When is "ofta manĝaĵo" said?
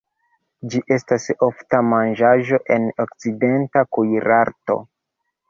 1.47-2.61